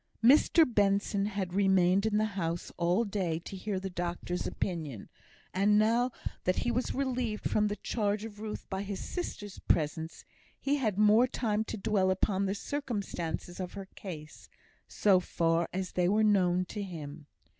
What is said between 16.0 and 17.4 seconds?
were known to him.